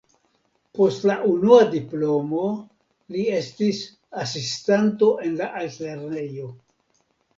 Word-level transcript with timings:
Post 0.77 1.03
la 1.09 1.17
unua 1.31 1.59
diplomo 1.73 2.45
li 3.17 3.25
estis 3.41 3.83
asistanto 4.25 5.11
en 5.29 5.41
la 5.43 5.51
altlernejo. 5.61 6.53